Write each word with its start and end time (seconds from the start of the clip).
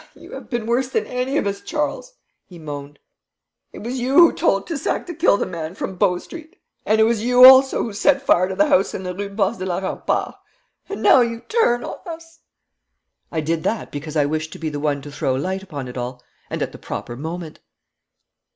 'Why, 0.15 0.23
you 0.23 0.31
have 0.31 0.49
been 0.49 0.65
worse 0.65 0.89
than 0.89 1.05
any 1.05 1.37
of 1.37 1.45
us, 1.45 1.61
Charles,' 1.61 2.13
he 2.47 2.57
moaned. 2.57 2.97
'It 3.71 3.83
was 3.83 3.99
you 3.99 4.15
who 4.15 4.33
told 4.33 4.65
Toussac 4.65 5.05
to 5.05 5.13
kill 5.13 5.37
the 5.37 5.45
man 5.45 5.75
from 5.75 5.95
Bow 5.95 6.17
Street, 6.17 6.55
and 6.87 6.99
it 6.99 7.03
was 7.03 7.23
you 7.23 7.45
also 7.45 7.83
who 7.83 7.93
set 7.93 8.19
fire 8.19 8.47
to 8.47 8.55
the 8.55 8.65
house 8.69 8.95
in 8.95 9.03
the 9.03 9.13
Rue 9.13 9.29
Basse 9.29 9.57
de 9.57 9.65
la 9.67 9.77
Rampart. 9.77 10.33
And 10.89 11.03
now 11.03 11.21
you 11.21 11.41
turn 11.41 11.83
on 11.83 11.99
us!' 12.07 12.39
'I 13.31 13.41
did 13.41 13.61
that 13.63 13.91
because 13.91 14.15
I 14.17 14.25
wished 14.25 14.51
to 14.53 14.57
be 14.57 14.69
the 14.69 14.79
one 14.79 15.03
to 15.03 15.11
throw 15.11 15.35
light 15.35 15.61
upon 15.61 15.87
it 15.87 15.97
all 15.99 16.23
and 16.49 16.63
at 16.63 16.71
the 16.71 16.79
proper 16.79 17.15
moment.' 17.15 17.59